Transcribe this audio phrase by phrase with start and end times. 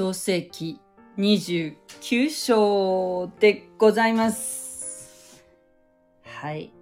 [0.00, 0.80] 創世記
[1.18, 5.44] 29章でございます。
[6.24, 6.72] はい。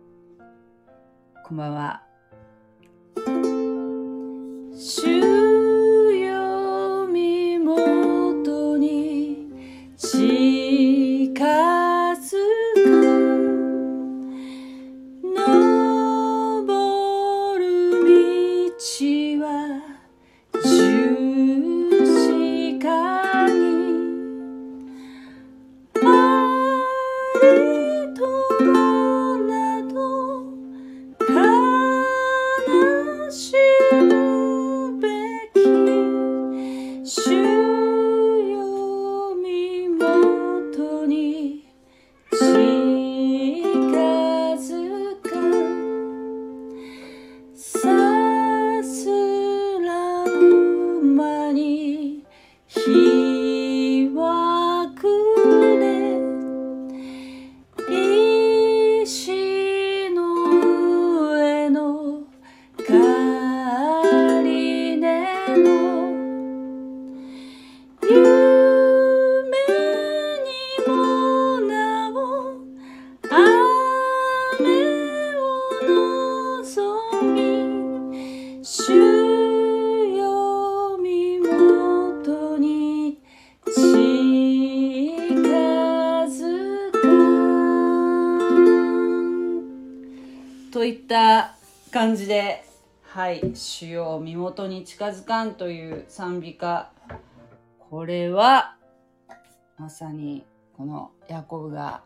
[1.44, 2.04] こんばんは。
[93.38, 96.92] い「主よ身元に近づかん」という賛美歌
[97.90, 98.76] これは
[99.76, 100.44] まさに
[100.76, 102.04] このヤコブが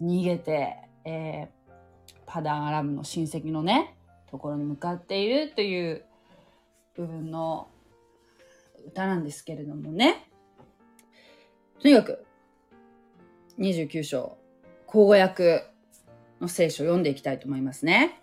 [0.00, 1.64] 逃げて、えー
[2.34, 3.94] パダンアラムの親戚のね
[4.28, 6.04] ところに向かっているという
[6.96, 7.68] 部分の
[8.88, 10.28] 歌なんですけれどもね
[11.80, 12.24] とにかく
[13.60, 14.36] 29章
[14.86, 15.64] 口語訳
[16.40, 18.20] の聖書を読んでいきたいと思いますね。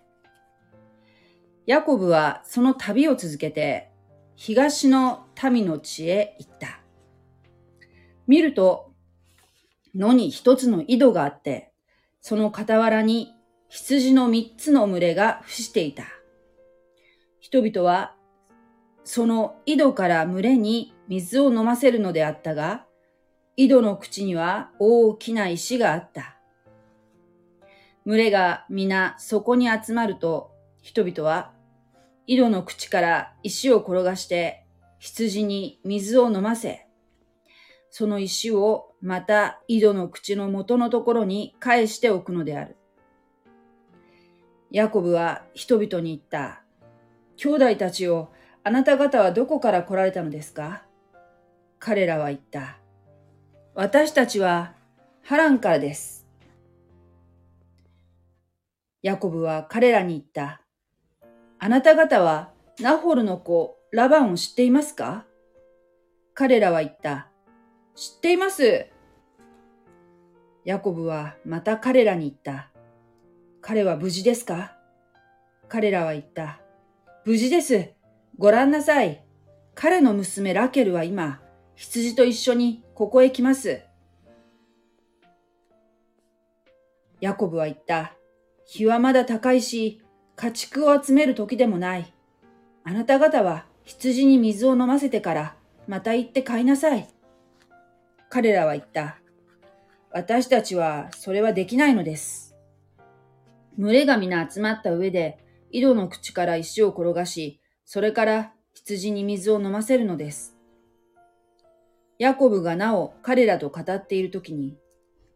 [1.66, 3.92] ヤコブはその旅を続けて
[4.36, 6.82] 東の民の地へ行った。
[8.28, 8.92] 見ると
[9.96, 11.72] 野に一つの井戸があって、
[12.22, 13.34] その傍らに
[13.68, 16.04] 羊の三つの群れが伏していた。
[17.40, 18.16] 人々は
[19.04, 22.86] その井戸から群れに水を飲ませるのであったが、
[23.58, 26.38] 井戸の口には大きな石があった。
[28.06, 30.51] 群れが皆そこに集まると、
[30.82, 31.52] 人々は
[32.28, 34.66] 井戸の口から石を転がして
[35.00, 36.88] 羊に水を飲ませ、
[37.90, 42.78] その石をまた井戸の口の元のところに返しておくのである。
[44.70, 46.64] ヤコブは人々に言った。
[47.36, 48.32] 兄弟たちよ、
[48.64, 50.86] あなた方はどこから来られたのですか？
[51.80, 52.78] 彼らは言った。
[53.74, 54.76] 私たちは
[55.24, 56.28] ハランからです。
[59.02, 60.61] ヤコブは彼らに言った。
[61.64, 62.50] あなた方は
[62.80, 65.28] ナホルの子ラバンを知っていますか？
[66.34, 67.28] 彼らは言った。
[67.96, 68.88] 知っています。
[70.66, 72.72] ヤコブはまた彼らに言った。
[73.62, 74.76] 彼は無事ですか？
[75.70, 76.62] 彼らは言った。
[77.26, 77.92] 無事です。
[78.40, 79.24] ご覧なさい。
[79.76, 81.42] 彼の娘ラケルは今、
[81.76, 83.84] 羊と一緒にここへ来ます。
[87.20, 88.16] ヤコブは言った。
[88.66, 90.01] 日はまだ高いし、
[90.42, 92.12] 家畜を集める時でもない。
[92.84, 95.56] あなた方は羊に水を飲ませてから、
[95.88, 97.08] また行って買いなさい。
[98.28, 99.20] 彼らは言った。
[100.10, 102.56] 私たちはそれはできないのです。
[103.78, 105.38] 群れが皆集まった上で、
[105.70, 110.58] 井戸の口から石を転がし、それから羊に水を飲ませるのです。
[112.18, 114.76] ヤコブがなお彼らと語っているときに、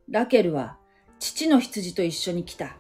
[0.09, 0.79] ラケルは
[1.19, 2.75] 父の羊と一緒に来た。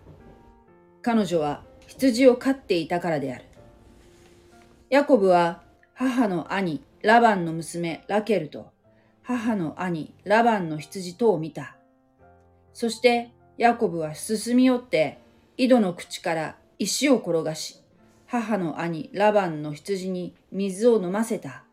[1.03, 3.45] 彼女は羊を飼っていたからである。
[4.89, 5.61] ヤコブは
[5.93, 8.71] 母の兄ラバンの娘ラケルと
[9.23, 11.75] 母の兄ラバンの羊とを見た。
[12.73, 15.19] そしてヤコブは進み寄って
[15.57, 17.81] 井戸の口から石を転がし、
[18.27, 21.63] 母の兄ラバンの羊に水を飲ませた。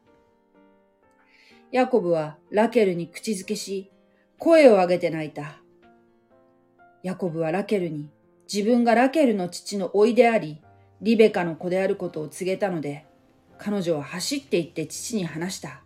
[1.73, 3.91] ヤコブはラケルに口づけし、
[4.39, 5.57] 声を上げて泣いた。
[7.03, 8.09] ヤコブはラケルに
[8.53, 10.63] 自分がラケルの父の甥であり、
[11.01, 13.07] リベカの子であることを告げたので、
[13.59, 15.83] 彼女は走って行って父に話した。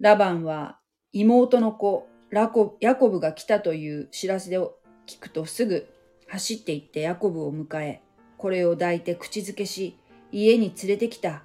[0.00, 0.78] ラバンは
[1.12, 4.76] 妹の子ラコヤコブが来たという知らせを
[5.06, 5.88] 聞くとすぐ
[6.28, 8.02] 走って行ってヤコブを迎え、
[8.36, 9.98] これを抱いて口づけし、
[10.30, 11.44] 家に連れてきた。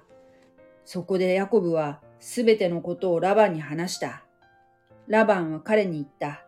[0.84, 4.24] そこでヤコブはすべてのことをラバンに話した。
[5.06, 6.44] ラバンは彼に言った。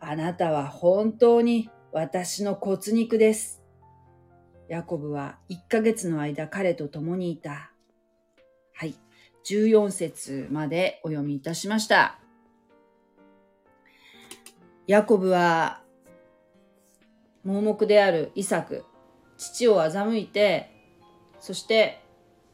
[0.00, 3.62] あなたは本当に私の骨肉です。
[4.68, 7.72] ヤコブは1ヶ月の間彼と共にいた。
[8.74, 8.94] はい。
[9.46, 12.18] 14節までお読みいたしました。
[14.86, 15.80] ヤコブは
[17.44, 18.84] 盲目であるイサク、
[19.38, 20.70] 父を欺いて、
[21.40, 22.02] そして、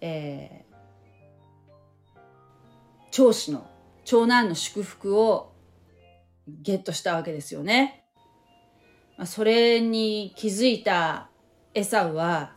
[0.00, 2.28] えー、
[3.10, 3.66] 長子の、
[4.04, 5.52] 長男の祝福を
[6.46, 8.03] ゲットしたわけですよね。
[9.26, 11.28] それに気づいた
[11.72, 12.52] エサウは、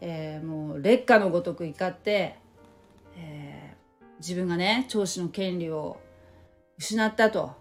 [0.00, 2.36] えー、もう劣化のごとく怒って、
[3.16, 6.00] えー、自分がね、長子の権利を
[6.78, 7.52] 失ったと、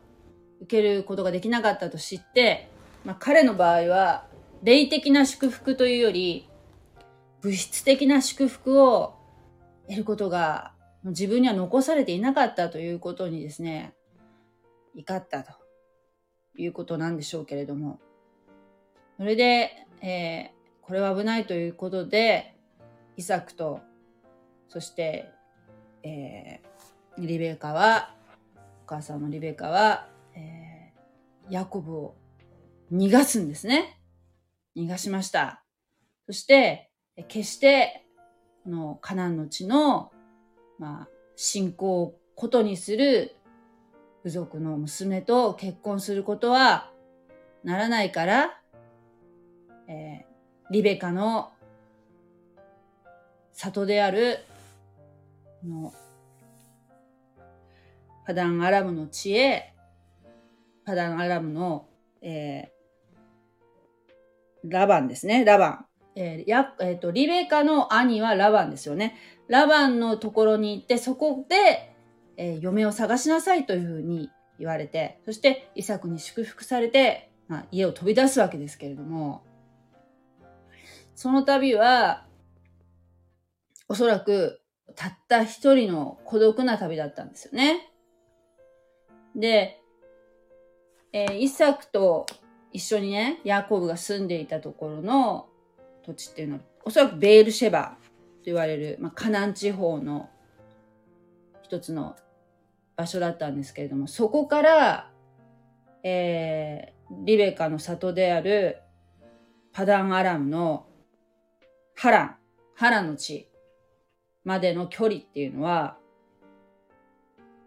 [0.62, 2.70] 受けることができなかったと知って、
[3.04, 4.26] まあ、彼の場合は、
[4.64, 6.48] 霊的な祝福というより、
[7.42, 9.16] 物質的な祝福を
[9.88, 13.94] 得ることが自分には残されていなかったということにですね、
[14.96, 15.61] 怒ったと。
[16.58, 18.00] いうことなんでしょうけれども、
[19.18, 22.56] それで、えー、これは危ないということで、
[23.18, 23.82] イサクと、
[24.68, 25.30] そして、
[26.04, 28.16] えー、リベカは、
[28.84, 32.16] お母さんのリベカは、えー、ヤコブを
[32.92, 34.00] 逃がすんですね。
[34.76, 35.64] 逃がしました。
[36.26, 36.90] そして、
[37.28, 38.06] 決して、
[38.64, 40.12] このカナンの地の、
[40.80, 43.36] まあ、信仰をことにする
[44.24, 46.92] 部族の娘と結婚することは
[47.64, 48.60] ならないから、
[49.88, 51.52] えー、リベカの
[53.54, 54.40] 里である、
[55.64, 55.94] の、
[58.26, 59.74] パダンアラムの地へ、
[60.86, 61.88] パダンアラムの、
[62.22, 65.86] えー、ラバンですね、ラバン。
[66.14, 69.16] えーやえーと、リベカの兄はラバンですよね。
[69.48, 71.91] ラバンのところに行って、そこで、
[72.42, 79.44] えー、嫁を探しなさいというふうに言われて、そしてイサクに祝福されて、まあ、家を飛び出すわけですけれども、
[81.14, 82.26] その旅は、
[83.88, 84.60] おそらく
[84.96, 87.92] たった一人の孤独な旅だったんですよね。
[89.36, 89.80] で、
[91.14, 92.26] えー、イサクと
[92.72, 95.48] 一緒にね、ヤコブが住んでいたところの
[96.04, 100.32] 土地っていうのは、おそらくベールシェバと言われる、まあ、カナン地方の
[101.62, 102.16] 一つの
[102.96, 105.12] 場所だったんですけれども、そこから、
[106.04, 108.82] えー、リベカの里である
[109.74, 110.88] パダンアラムの
[111.96, 112.36] ハラン、
[112.76, 113.50] ハランの地
[114.44, 115.98] までの距離っていうのは、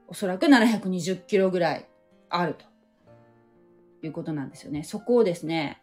[0.06, 1.88] おそらく720キロぐらい
[2.28, 2.64] あると
[4.06, 4.82] いうことなんですよね。
[4.82, 5.82] そこをですね、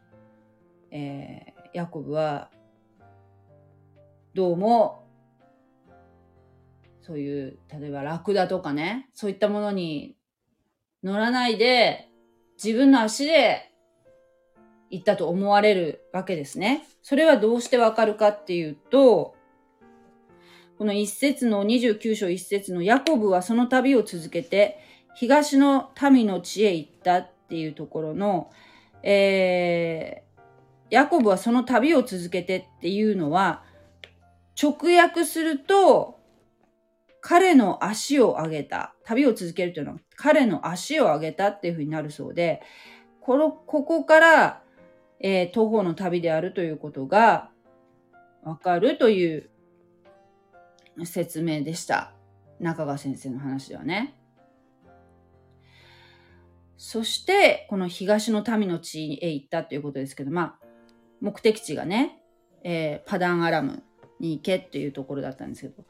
[0.91, 2.49] えー、ヤコブは、
[4.33, 5.00] どうも、
[7.01, 10.15] そういう、例えばラクダとかね、そういったものに
[11.03, 12.09] 乗らないで、
[12.63, 13.71] 自分の足で
[14.89, 16.87] 行ったと思われるわけですね。
[17.01, 19.35] それはどうしてわかるかっていうと、
[20.77, 24.79] この一節の29章一節のヤコブはその旅を続けて、
[25.15, 28.51] 東の民の地へ行ったっていうところの、
[29.03, 30.31] えー
[30.91, 33.63] ヤコブはその旅を続けてっていうのは、
[34.61, 36.19] 直訳すると、
[37.21, 38.95] 彼の足を上げた。
[39.05, 42.61] 旅を続けるというのは、彼の足を上げたっていうふうになるそうで、
[43.21, 44.63] この、ここから、
[45.19, 47.51] えー、徒歩の旅であるということが
[48.43, 49.51] わかるという
[51.05, 52.13] 説明でした。
[52.59, 54.15] 中川先生の話ではね。
[56.77, 60.65] そして、この東の民の地へ行ったということですけど、まあ、
[61.19, 62.23] 目的地がね、
[62.63, 63.83] えー、パダンアラム
[64.19, 65.83] に行けっていうところだったんですけど、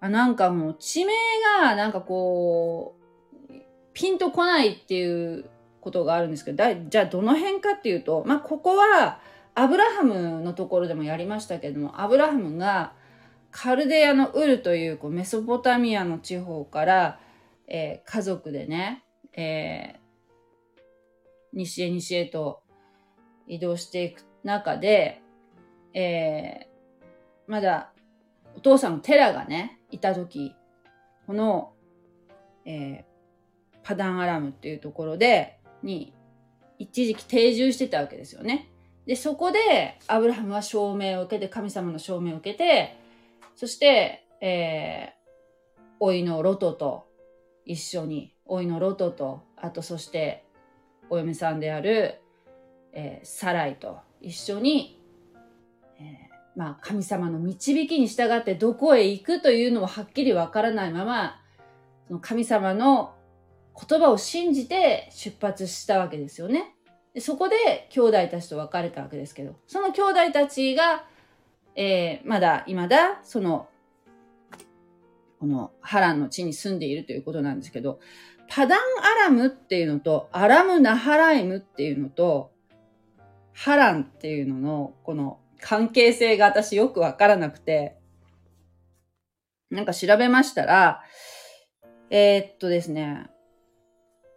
[0.00, 1.12] あなんかもう地名
[1.60, 2.94] がなんかこ
[3.50, 3.52] う、
[3.92, 5.50] ピンとこないっていう
[5.80, 9.20] ことがあるんですけど、だじゃあどの辺かっていうと、まあここは
[9.54, 12.92] アブラハムのところでもやりましたけども、アブラハムが
[13.50, 17.20] カルデアのウルというこうメソポタミアの地方から、
[17.66, 20.80] えー、家族でね、えー、
[21.54, 22.62] 西へ西へと
[23.46, 25.22] 移動していく中で、
[25.92, 27.90] えー、まだ
[28.56, 30.54] お父さんのテラがね、いた時、
[31.26, 31.72] この、
[32.64, 36.14] えー、パダンアラムっていうところで、に、
[36.78, 38.70] 一時期定住してたわけですよね。
[39.06, 42.96] で、そこで、アブラハムは証明を受けて、神様の証明を受けて、
[43.56, 47.08] そして、えー、老いのロトと
[47.64, 50.44] 一緒に、老いのロトと、あとそして、
[51.10, 52.20] お嫁さんである、
[52.92, 54.97] えー、サライと一緒に、
[56.58, 61.40] まあ、神様の導きに従ってどこへ行くというのもはっきりわからないまま、
[62.08, 63.14] その神様の
[63.88, 66.74] 言葉を信じて出発したわけですよね。
[67.14, 71.04] でそこで兄弟たちと別れたわけですけど、その兄弟たちが、
[71.76, 73.68] えー、まだ、未だ、その、
[75.38, 78.00] このハランの地に住んでいるということなんですけど、
[78.48, 82.50] パダンアラムっていうのと、アラムナハライムっていうのと、
[83.52, 87.96] ハランっていうのの、この関係性が私よくわからなくて、
[89.70, 91.02] なんか調べましたら、
[92.10, 93.26] えー、っとですね、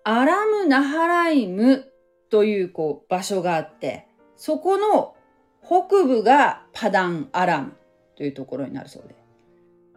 [0.03, 1.85] アラムナハライム
[2.29, 5.15] というこう場所があって、そこの
[5.63, 7.73] 北部がパダンアラム
[8.17, 9.15] というところになるそうで。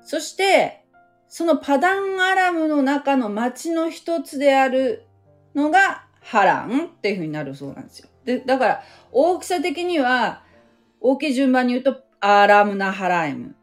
[0.03, 0.85] そして、
[1.29, 5.07] そのパダンアラムの中の町の一つである
[5.55, 8.09] のがハランっていうふうになるそうなんですよ。
[8.25, 10.44] で、だから大きさ的には
[11.07, 13.55] 大きい順番に言うとアラムナハライム。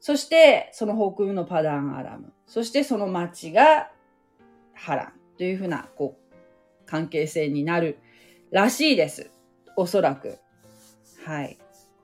[0.00, 2.32] そしてその北部のパダンアラム。
[2.48, 3.92] そしてその町が
[4.74, 6.34] ハランというふうなこう
[6.84, 8.00] 関係性になる
[8.50, 9.30] らしいです。
[9.76, 10.38] おそらく。
[11.24, 11.58] はい。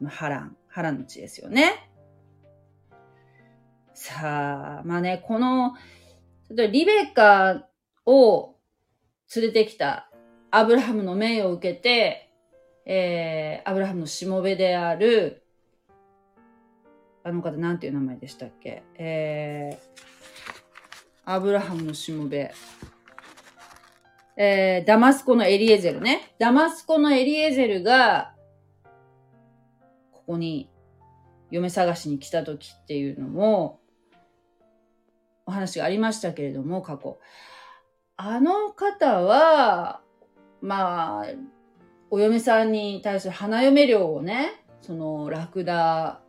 [0.04, 1.90] 波乱、波乱の地ですよね。
[3.92, 5.74] さあ、まあね、この、
[6.48, 7.66] 例えばリベカ
[8.06, 8.54] を
[9.34, 10.12] 連れてきた
[10.52, 12.29] アブラハムの命を受けて、
[12.92, 15.44] えー、アブラハムのしもべである、
[17.22, 18.82] あの方、なんていう名前でしたっけ？
[18.96, 22.52] えー、アブラハムのしもべ。
[24.36, 26.34] えー、ダマスコのエリエゼルね。
[26.40, 28.34] ダマスコのエリエゼルが、
[30.10, 30.68] ここに
[31.52, 33.78] 嫁探しに来た時っていうのも、
[35.46, 37.20] お話がありましたけれども、過去。
[38.16, 40.00] あの方は、
[40.60, 41.26] まあ、
[42.10, 46.20] お嫁さんに対する花嫁料をね、そのラクダ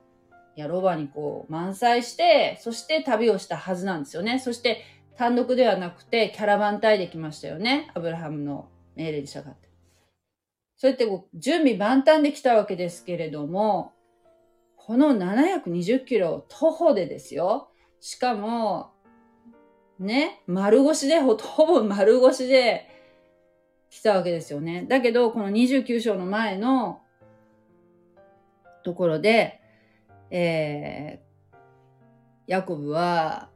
[0.56, 4.38] やロバにこう満載して、そして旅をしたはずなんですよね。
[4.40, 4.84] そして
[5.18, 7.90] 単独ではなくて、キャラバン隊で来ましたよね。
[7.96, 9.70] アブラハムの命令に従って。
[10.78, 13.94] そうやってこう準備万端で来たわけですけれども、
[14.76, 17.70] この720キロ徒歩でですよ。
[18.00, 18.92] しかも、
[20.00, 22.88] ね、丸腰で、ほぼ丸腰で
[23.92, 24.86] 来たわけですよね。
[24.88, 27.02] だけど、この29章の前の
[28.84, 29.62] ところで、
[30.32, 31.56] えー、
[32.48, 33.50] ヤコブは、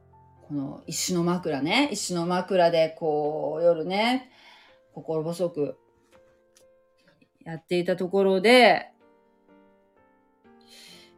[0.49, 4.29] この石の枕ね、石の枕でこう夜ね、
[4.93, 5.77] 心細く
[7.45, 8.91] やっていたところで、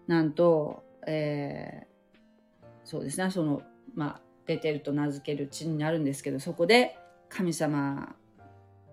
[0.06, 3.64] なんと、えー、そうですね、その、
[3.96, 6.96] まあ、ベテルと名付ける地になるんですけど、そこで
[7.30, 8.16] 神様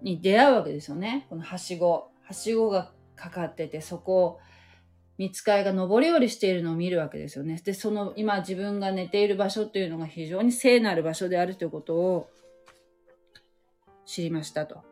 [0.05, 1.27] に出会うわけですよね。
[1.31, 2.11] このはしご。
[2.23, 4.41] はしごがかかってて、そこを
[5.17, 7.61] 見つかいが上り下りしているのを見るわけですよね。
[7.65, 12.29] で、その今自分が寝ている場所っていうのが非常に聖なる場所であるということを
[14.05, 14.83] 知りましたと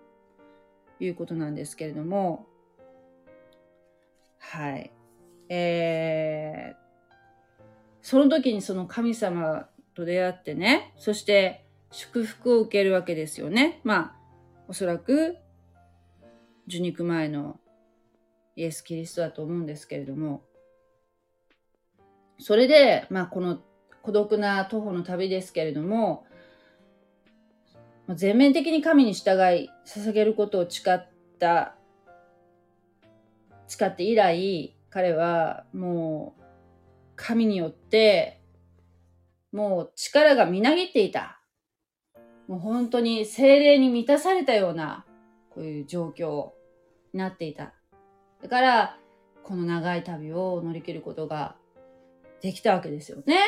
[0.98, 2.46] いうことなんですけれども、
[4.38, 4.90] はい。
[5.50, 7.64] えー、
[8.00, 13.80] その時にその神様と出会ってね、そして祝福を受けるわけですよね。
[13.84, 14.21] まあ、
[14.72, 15.36] おそらく
[16.66, 17.60] 受肉前の
[18.56, 20.44] イエス・キリストだと思うんですけれども、
[22.38, 23.58] それで、まあ、この
[24.00, 26.24] 孤独な徒歩の旅ですけれども、
[28.14, 31.02] 全面的に神に従い、捧げることを誓っ
[31.38, 31.74] た、
[33.68, 36.42] 誓って以来、彼はもう
[37.14, 38.40] 神によって、
[39.52, 41.41] もう力がみなぎっていた。
[42.48, 45.04] もう本当に精霊に満たされたような、
[45.50, 46.50] こういう状況
[47.12, 47.72] になっていた。
[48.42, 48.98] だから、
[49.44, 51.56] この長い旅を乗り切ることが
[52.40, 53.38] できたわけですよね。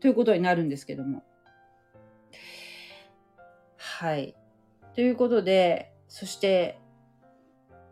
[0.00, 1.22] ということになるんですけども。
[3.76, 4.34] はい。
[4.94, 6.78] ということで、そして、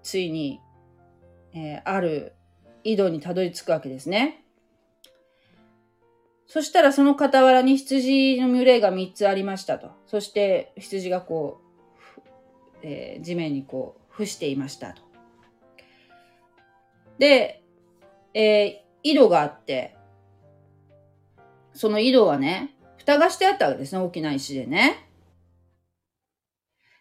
[0.02, 0.60] ついに、
[1.52, 2.34] えー、ある
[2.84, 4.44] 井戸にたどり着くわけですね。
[6.48, 9.90] そしたらその傍らに羊の群れが3つありましたと。
[10.06, 11.60] そして羊がこ
[12.16, 12.20] う、
[12.82, 15.02] えー、地面にこう、伏していましたと。
[17.18, 17.62] で、
[18.32, 19.94] えー、井戸があって、
[21.74, 25.06] その井戸はね、蓋がしてあったわけですね、大きな石でね。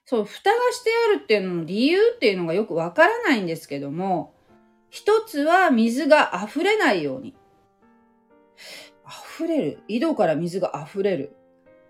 [0.03, 4.35] そう、蓋がしてあるっていうのの理由っていうのがよくわからないんですけども、
[4.89, 7.33] 一つは水が溢れないように。
[9.37, 9.79] 溢れる。
[9.87, 11.35] 井戸から水が溢れる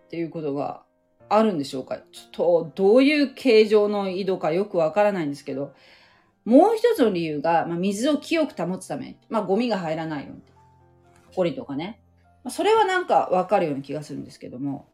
[0.05, 0.83] っていうことが
[1.29, 1.97] あるんでしょうか？
[2.11, 5.73] ちょっと、どういう形状の井戸かよくわからないんですけど、
[6.43, 9.17] もう一つの理由が、まあ、水を清く保つため。
[9.29, 10.41] まあ、ゴミが入らないように。
[11.35, 12.01] 檻とかね。
[12.43, 14.87] まあ、それはなんかわかるような気がするんですけども、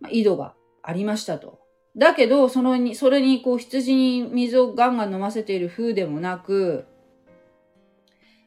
[0.00, 1.60] まあ、井戸がありましたと。
[1.96, 6.86] だけど、そのに、それにこう羊に水をガンガン飲ませている風でもなく、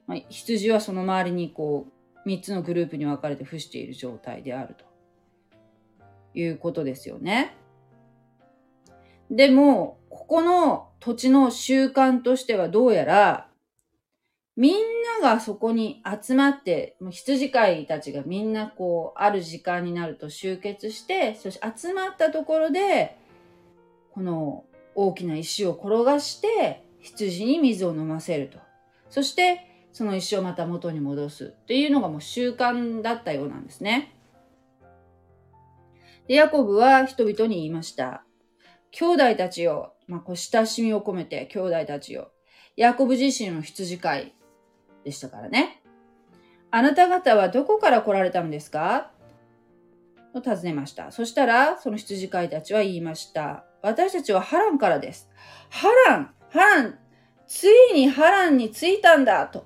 [0.05, 1.91] まあ、羊はその周りにこう、
[2.27, 4.83] 三つのグループに分かれて伏している状態であると
[6.37, 7.55] いうことですよね。
[9.31, 13.49] でも、ここの土地の習慣としてはどうやら、
[14.57, 14.75] みん
[15.21, 23.17] ながそこに集まって、もう羊飼いたちがみんなこう、ある時間になると集結して、そして集まったところで、
[24.11, 24.65] この
[24.95, 28.59] 大きな石を転がして、羊に水を飲ませると。
[29.09, 29.66] そして、
[29.97, 34.13] その石をまた元に戻すっていうのがもう習慣だったようなんですね。
[36.27, 38.23] で、ヤコブは人々に言いました。
[38.91, 42.31] 兄弟たちよ、まあ、こう親しみを込めて兄弟たちよ。
[42.75, 44.35] ヤコブ自身の羊飼い
[45.03, 45.81] でしたからね。
[46.69, 49.09] あなた方はどこから来られたのですか？
[50.31, 51.11] と尋ねました。
[51.11, 53.65] そしたら、その羊飼いたちは言いました。
[53.81, 55.27] 私たちはハランからです。
[55.71, 56.99] ハランハラン
[57.47, 59.65] ついにハランに着いたんだと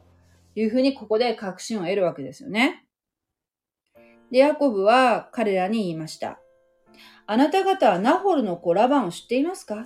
[0.55, 2.85] いうふうにここで確信を得るわけですよね。
[4.31, 6.39] で、ヤコブは彼らに言いました。
[7.25, 9.81] あなた方はナホルの子ラバンを知っていますか？
[9.81, 9.85] っ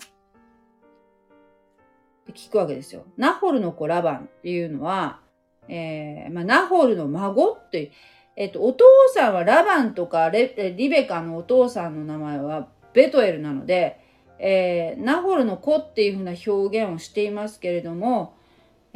[2.25, 3.05] て聞くわけですよ。
[3.17, 5.21] ナホルの子ラバンっていうのは、
[5.67, 7.91] えー、まあ、ナホルの孫って、
[8.35, 13.99] えっ、と、お父さんはラバンとかレリベカのお父さんの名前はベトエルなので、
[14.39, 18.34] えー、ナホルの子っていうふうな表現をしていますけれども、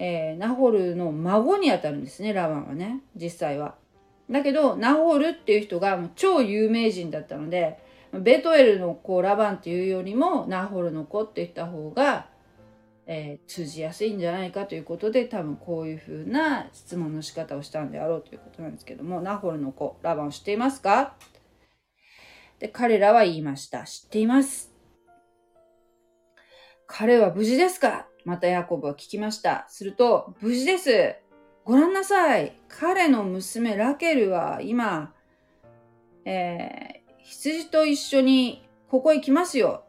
[0.02, 3.76] えー、ナホルの孫にあたるんですね、ラバンはね、実際は。
[4.32, 7.78] だけど、ナホルっていう人がもう超有名人だったので、
[8.14, 12.28] ベトエルの子ラバンっていうよりもナホルの子って言った方が、
[13.06, 21.16] えー、通じやすいんじゃないかということで多分こういうふうな質問の仕方をしたんであろうということなんですけどもナホルの子ラバンを知っていますか？
[22.60, 23.84] で彼らは言いました。
[23.84, 24.72] 知っています。
[26.86, 28.08] 彼は無事ですか？
[28.30, 31.16] またヤコブは聞きましたすると無事です
[31.66, 35.14] ご覧なさい彼の娘ラケルは今、
[36.26, 39.84] えー羊と一緒にここへ来ますよ。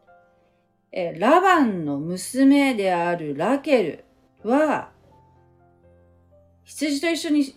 [0.91, 4.05] えラバンの娘であるラケル
[4.43, 4.91] は、
[6.63, 7.55] 羊と一緒に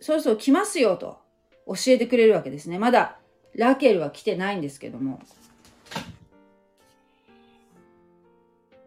[0.00, 1.18] そろそろ来ますよと
[1.66, 2.78] 教えてくれるわけですね。
[2.78, 3.18] まだ
[3.56, 5.18] ラケルは来てないんですけども。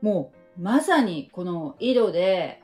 [0.02, 2.62] もうまさにこの井戸で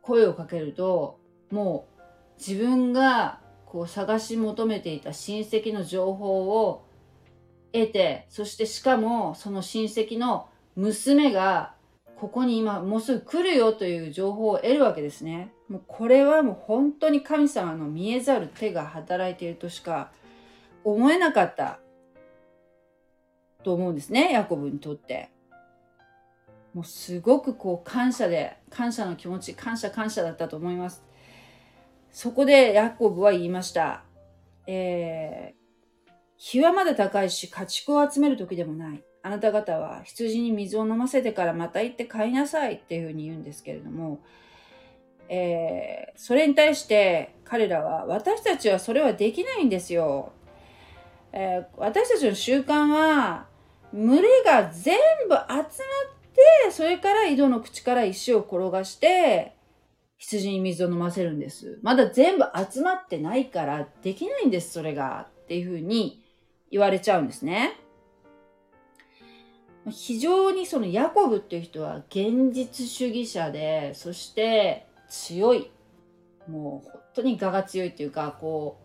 [0.00, 2.02] 声をかけると、もう
[2.38, 6.86] 自分がこう探し求めていた親戚の情報を
[7.72, 11.74] 得て、そしてしかもその親戚の娘が
[12.16, 15.52] ここに今もうすぐ来るよという情報を得るわけですね。
[15.68, 20.12] もうこれはもう本当に神様の見えざる手が働いているとしか
[20.82, 21.78] 思えなかった
[23.62, 25.28] と思うんですね、ヤコブにとって。
[26.74, 31.04] もうすごくこう感謝で、感謝の気持ち、感謝感謝だったと思います。
[32.12, 34.04] そこでヤコブは言いました。
[34.66, 39.02] えー、日はまだ高いし、家畜を集める時でもない。
[39.22, 44.20] あなた方は羊に水を飲ませてからまた行って買いなさいっていうふうに言うんですけれども、
[45.28, 50.32] えー、それに対して彼らは私たちはそれはできないんですよ。
[51.32, 53.46] えー、私たちの習慣は
[53.92, 54.96] 群れが全
[55.28, 55.68] 部集まっ
[56.64, 59.56] てそれから井戸の口から石を転がして
[60.18, 61.78] 羊に水を飲ませるんです。
[61.82, 65.28] まだ全部集まってないからできないんです、それが。
[65.44, 66.22] っていうふうに
[66.70, 67.78] 言われちゃうんですね。
[69.88, 75.70] 非常にそのヤコブっていう人は現実主義者で、そして強い。
[76.48, 78.80] もう本当に我が強いっていうか、こ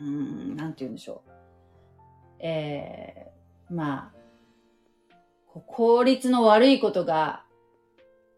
[0.00, 1.30] う、うん、なんて言うんでしょう。
[2.40, 4.13] えー、まあ、
[5.60, 7.44] 効率の悪いことが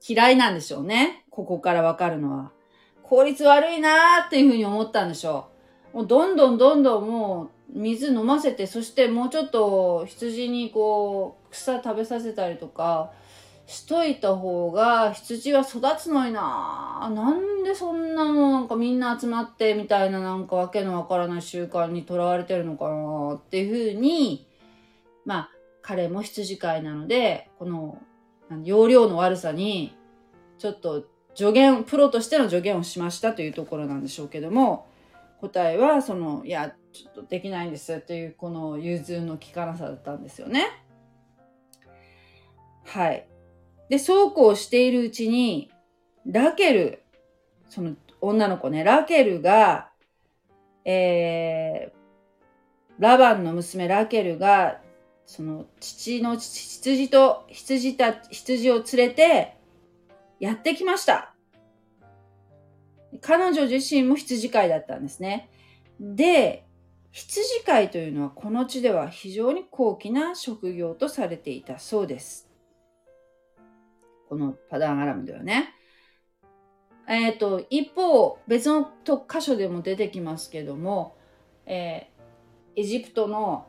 [0.06, 1.24] 嫌いなんでしょうね。
[1.30, 2.52] ここからわかるのは。
[3.02, 5.48] 効率悪いなーっていうふうに思ったんでしょ
[5.94, 5.98] う。
[5.98, 13.12] もうどんどんどんどんもう水飲ませて、そしてもうちょっと羊にこう草食べさせたりとか
[13.66, 24.46] しといた方が羊は育つのになーなんでそんなのなんかみんな集まってみたいななんかわけのわからない習慣にとらわれてるのかなっていうふうに、
[25.24, 25.50] まあ
[25.86, 28.02] 彼も羊飼いなので、この
[28.64, 29.96] 容量の悪さに
[30.58, 34.88] ちょっと助言、プロとしての助言をしましたというところなんでしょうけども、
[35.40, 40.66] 答えは、その、いや、ちょっとできないんですっていう、この融通の利かなさだったんですよね。
[42.84, 43.28] はい。
[43.88, 45.70] で、そうこうしているうちに、
[46.24, 47.04] ラケル、
[47.68, 49.90] その女の子ね、ラケルが、
[50.84, 54.80] えー、ラバンの娘ラケルが、
[55.26, 59.56] その父の羊と羊た、羊を連れて
[60.38, 61.34] やってきました。
[63.20, 65.50] 彼女自身も羊飼いだったんですね。
[66.00, 66.64] で、
[67.10, 72.48] 羊飼いというのはこの地では非常に高貴な職業とされていたそうです。
[74.28, 75.74] このパダンアラムではね。
[77.08, 78.90] えっ、ー、と、一方、別の
[79.28, 81.16] 箇所でも出てきますけども、
[81.64, 83.66] えー、エジプトの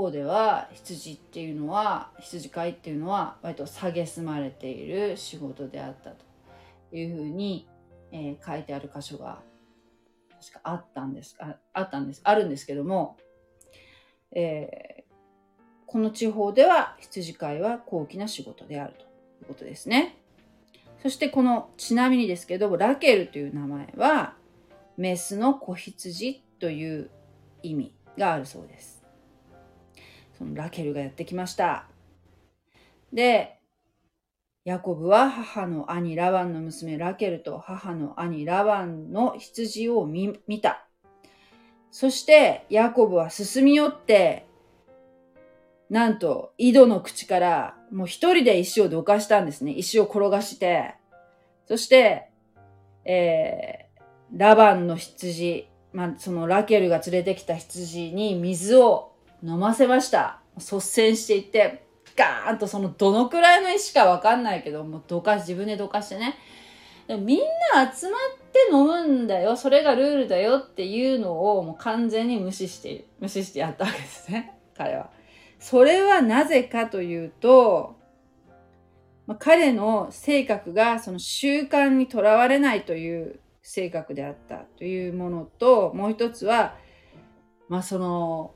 [0.00, 6.24] 方では羊っていうのは、羊飼いっていうのは割と蔑まれている仕事であったと
[6.96, 7.68] いうふうに、
[8.10, 9.40] えー、書いてある箇所が
[10.40, 13.18] 確かあったんですああったんですあるんですけども、
[14.32, 15.12] えー、
[15.86, 19.06] この地方では羊飼いは高貴な仕事であるとい
[19.42, 20.16] うことですね。
[21.02, 24.34] そしてこのちなみにですけどラケルという名前は
[24.98, 27.10] メスの子羊という
[27.62, 28.99] 意味があるそうです。
[30.40, 31.84] そのラケルがやってきました。
[33.12, 33.58] で、
[34.64, 40.86] ヤコブは母の兄ラバンの娘ラケルと母の兄ラバンの羊を見た。
[41.90, 44.46] そしてヤコブは進み寄って、
[45.90, 49.72] なんと井戸の口からもう一人で石をどかしたんですね。
[49.72, 50.94] 石を転がして。
[51.66, 52.30] そして、
[53.04, 59.09] えー、ラバンの羊、まあ、そのラケルが連れてきた羊に水を
[59.42, 60.40] 飲ませました。
[60.56, 66.36] 率先していって、ガーンとそのどのくらいの石かわかんないけど、もうどかし、自分でどかしてね。
[67.06, 67.38] でもみん
[67.74, 68.20] な集まっ
[68.52, 69.56] て飲むんだよ。
[69.56, 74.58] それがルールだよっていうのをもう完全に無視して、無視してやったわけですね。
[74.76, 75.10] 彼は。
[75.58, 77.96] それはなぜかというと、
[79.26, 86.76] まあ、彼の性格がその習慣にとらわれないという性格であったというものと、もう一つは、
[87.68, 88.54] まあその、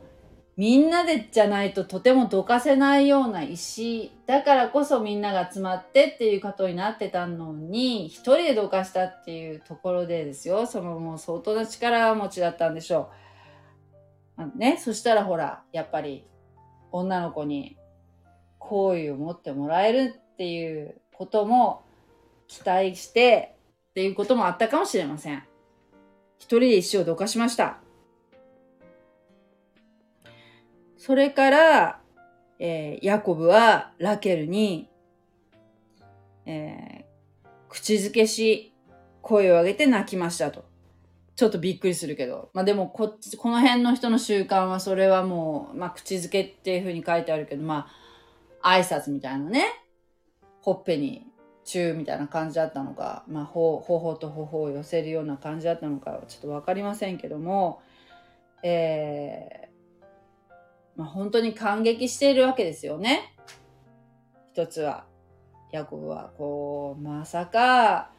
[0.57, 13.11] みんなでじゃないととてもどかせないような石だからこそみんなが集まってっていうことになってたのに一人でどかしたっていうところでですよそのもう相当な力持ちだったんでしょ
[14.37, 14.59] う。
[14.59, 16.27] ね、そしたらほらやっぱり
[16.90, 17.77] 女の子に
[18.59, 21.85] 好意を持ってもらえるっていうことも
[22.49, 23.57] 期待して
[23.90, 25.43] っていうこともあったかもしれません。
[26.38, 27.84] 一人で石をどかしました。
[31.05, 32.01] それから、
[32.59, 34.88] えー、ヤコブはラケルに、
[36.47, 38.73] えー、口づけし、
[39.21, 40.64] 声を上げて泣きましたと。
[41.37, 42.49] ちょっとびっくりするけど。
[42.55, 47.90] まあでもこっち、この辺の人の習慣はそれはもう、まあ口づけっていう風に書いてあるけど、ま
[48.62, 49.67] あ挨拶みたいなね。
[50.62, 51.27] ほっぺに
[51.67, 57.83] チューみたいな感じだったのか、まあほ、頬と頬を寄せるような感じだったのかちょっとわかりませんけども、
[58.62, 59.69] え、
[60.97, 63.35] まあ、本当に感激しているわけですよね。
[64.53, 65.07] 一つは、
[65.73, 68.11] ヤコブはこう、まさか、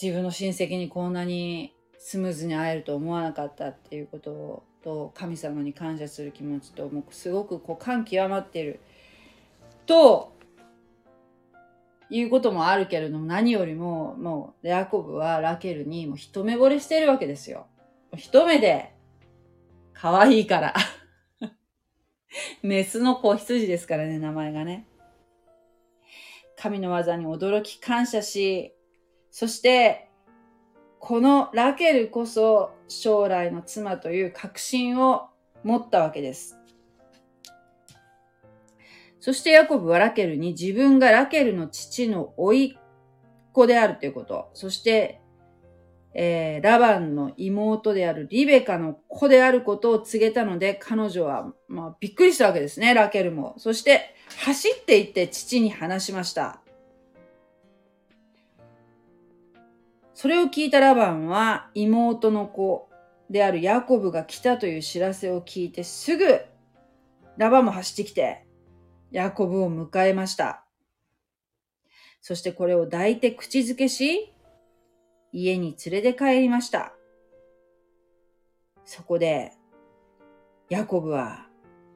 [0.00, 8.80] 自分の親戚にこんなにスムーズに会えると思わなかったっていうことと、神様に感謝する気持ちと、もうすごくこう感極まっている。
[9.86, 10.34] と、
[12.10, 17.66] いうこともあるけれども、何よりも、もう、ヤコブはラケルにもう一目惚れしてるわけですよ。
[18.16, 18.94] 一目で、
[19.92, 20.74] 可愛いから。
[22.62, 24.86] メスの子羊ですからね、名前がね。
[26.56, 28.74] 神の技に驚き感謝し、
[29.30, 30.08] そして、
[30.98, 35.28] このラケルこそ将来の妻という確信を
[35.62, 36.58] 持ったわけです。
[39.20, 42.78] そしてヤコブはラケルに自分がラケルの父の甥っ
[43.52, 45.20] 子であるということ、そして
[46.16, 53.54] えー、ラバンの妹であるリベカの子であることを告げたので、彼女は、まあ、びっくりしたわけですね、ラケルも。
[53.58, 56.60] そして、走って行って父に話しました。
[60.14, 62.88] それを聞いたラバンは、妹の子
[63.28, 66.40] であるヤコブが来たという知らせを聞いて、すぐ、
[67.36, 68.46] ラバンも走ってきて、
[69.10, 70.64] ヤコブを迎えました。
[72.20, 74.33] そしてこれを抱いて口づけし、
[75.34, 76.94] 家に連れて帰りました。
[78.84, 79.52] そこで、
[80.70, 81.48] ヤコブは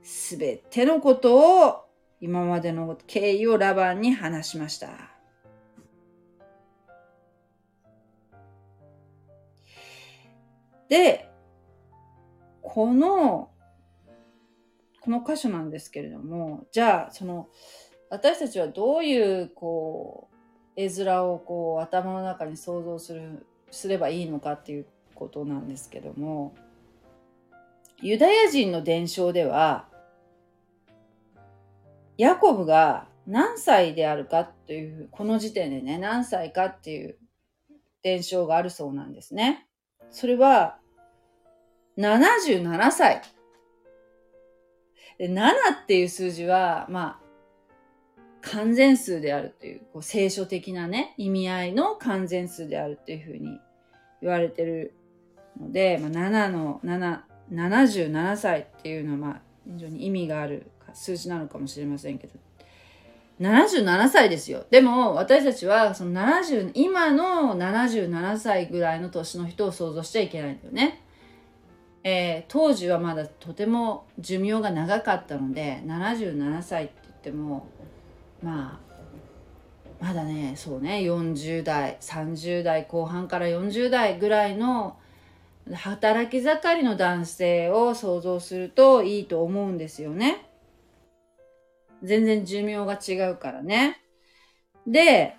[0.03, 1.85] すべてのことを
[2.21, 4.89] 今までの経緯をラバンに話しました。
[10.89, 11.31] で、
[12.61, 13.51] この、
[15.01, 17.49] この箇所なんですけれども、じゃあ、その、
[18.11, 20.28] 私たちはどういう、こう、
[20.81, 24.87] 絵面をこう頭の中に想像する、すればいいのかっていう
[25.17, 26.55] ことなんですけども、
[28.01, 29.89] ユダヤ人の伝承では、
[32.17, 37.17] ヤコブが何歳であるかという、この時点でね、何歳かっていう
[38.05, 39.67] 伝承があるそうなんですね。
[40.13, 40.79] それは、
[41.99, 43.23] 77歳。
[45.19, 45.51] で7
[45.83, 47.28] っていう数字は、まあ、
[48.43, 53.61] 完全数であるという、こう聖書的なね、意味合いの完全数であるっていうふうに
[54.23, 54.95] 言われてる
[55.61, 57.21] ので、まあ、7の7、
[57.53, 62.39] 77歳っていうのは、まあ、非常に意味がある数字なのかもしれませんけど、
[63.41, 64.65] 77歳ですよ。
[64.71, 71.05] でも、私たちは、その70、今の77歳ぐらいの年の人を想像しちゃいけないんだよね。
[72.03, 77.69] えー、当時はまだとても寿命が長かったので、77歳って言っても、
[78.43, 84.97] まあ、まだね、そうね、40代、30代後半から40代ぐらいの
[85.75, 90.49] 働き盛りの男性を想像するといいと思うんですよね。
[92.03, 94.01] 全然寿命が違うからね。
[94.87, 95.37] で、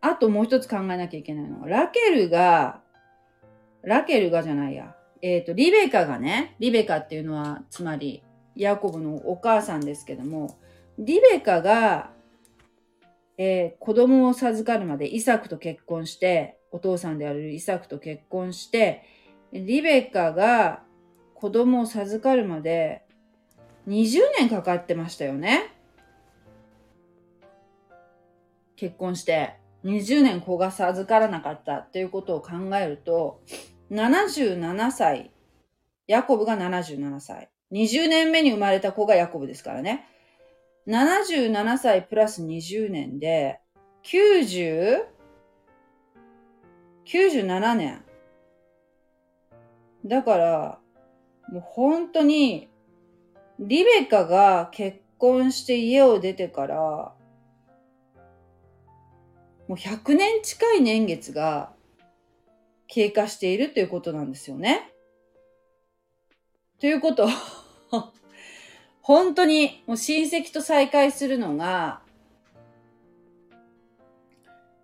[0.00, 2.80] あともう一つ考えなきゃいけないのは、ラケルが、
[3.82, 4.96] ラケルがじゃないや。
[5.22, 8.24] えっ、ー、と、リベカがね、リベカっていうのは、つまり、
[8.56, 10.58] ヤコブのお母さんですけども、
[10.98, 12.10] リベカが、
[13.38, 19.04] えー、子供を授かるまでイサクと結婚して、お父さんであるイサクと結婚して、
[19.52, 20.82] リベカが
[21.34, 23.02] 子供を授かるまで
[23.88, 25.74] 20年かかってましたよね。
[28.76, 33.40] 結婚して20年子が授からなかったっていうことを考えると、
[33.90, 35.30] 77歳、
[36.06, 37.50] ヤコブが77歳。
[37.72, 40.06] 20年目に生まれた子がヤコブですからね。
[40.86, 43.60] 77歳プラス20年で、
[44.04, 45.06] 90、
[47.06, 48.04] 97年。
[50.04, 50.78] だから、
[51.48, 52.68] もう本当に、
[53.58, 57.14] リベカが結婚して家を出てから、も
[59.70, 61.72] う100年近い年月が
[62.88, 64.92] 経過しているということなんですよね。
[66.80, 67.28] ということ、
[69.02, 72.02] 本当にもう親戚と再会するのが、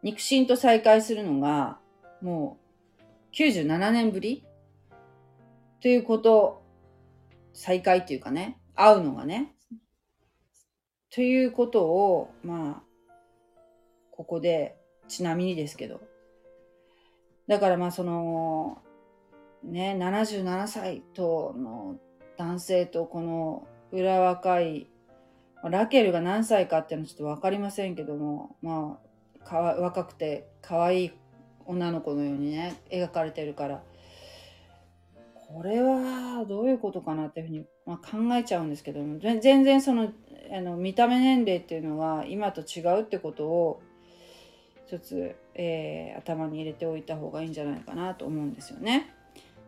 [0.02, 1.78] 肉親と再会するのが、
[2.20, 2.58] も
[3.00, 4.44] う97年ぶり？
[5.80, 6.62] ということ、
[7.52, 9.54] 再会っていうかね、会うのがね、
[11.10, 12.82] ということを、まあ、
[14.10, 14.76] ここで、
[15.08, 16.00] ちなみにですけど。
[17.46, 18.82] だからまあその、
[19.64, 21.96] ね、77歳との
[22.38, 24.86] 男性とこの裏若い、
[25.64, 28.98] ラケルが何歳かっていうのはちょっとわかりませんけども、ま
[29.44, 31.12] あ、若くて可愛い
[31.66, 33.82] 女の子のようにね、描かれてるから、
[35.48, 40.12] これはどういうことかなっていうふうに、まあ、考えちゃうんですけども全然その
[40.52, 43.82] あの見た目年齢っていうのは今と違うってことを
[44.86, 49.14] 一つ、えー、頭に入れておいた方がいいんじゃないかなと思うんですよね。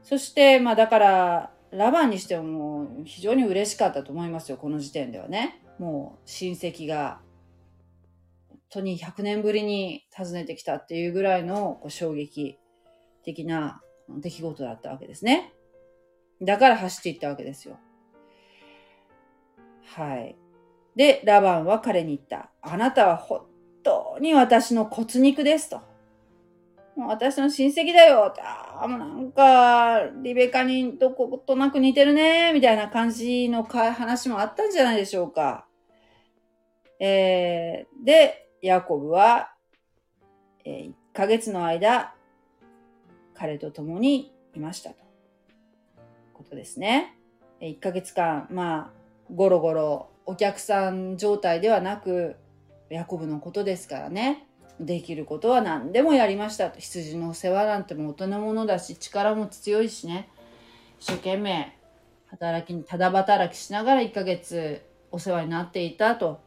[0.02, 5.62] そして、まあだから、ラバンにしても非常に嬉しかったと思いますよ、この時点ではね。
[5.78, 7.20] もう親戚が、
[8.48, 12.58] 本当に100年ぶりに訪ねてきたっていうぐらいのこう衝撃
[13.24, 15.52] 的な出来事だったわけですね。
[16.42, 17.78] だから走っていったわけですよ。
[19.84, 20.36] はい。
[20.96, 22.50] で、ラバンは彼に言った。
[22.62, 23.46] あなたは本
[23.82, 25.80] 当に私の骨肉ですと。
[26.96, 28.34] もう私の親戚だよ。
[28.38, 32.52] ああ、もうなんか、リベカにどことなく似てるね。
[32.52, 35.66] みたいな感じの話もあったんじゃないでしょうか。
[36.98, 39.54] えー、で、ヤコブは、
[40.64, 42.14] えー、1ヶ月の間、
[43.34, 44.96] 彼と共にいましたと。
[46.34, 47.16] ことですね。
[47.60, 48.90] 1ヶ月間、まあ、
[49.32, 52.36] ゴロゴロお客さん状態ではなく、
[52.90, 54.46] ヤコブのことですからね。
[54.80, 56.70] できることは何でもやりました。
[56.70, 60.30] 羊の世話なんても大人ものだし、力も強いしね。
[60.98, 61.76] 一生懸命
[62.26, 66.40] 働きに、ただ働きしながら1ヶ月お世話になっていたと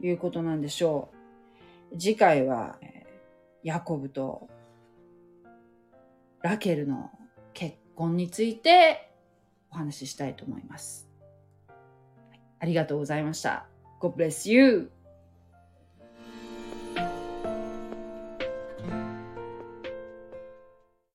[0.00, 1.10] いうことなんでしょ
[1.92, 1.98] う。
[1.98, 2.76] 次回は、
[3.62, 4.48] ヤコブと
[6.42, 7.10] ラケルの
[7.54, 9.12] 結婚について
[9.70, 11.08] お話ししたいと思います。
[12.58, 13.66] ありがとうございました。
[14.00, 14.97] God bless you!